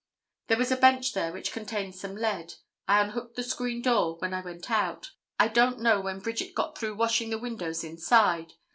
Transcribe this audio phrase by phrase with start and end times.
[0.47, 2.55] There was a bench there which contained some lead.
[2.87, 5.11] I unhooked the screen door when I went out.
[5.39, 8.53] I don't know when Bridget got through washing the windows inside.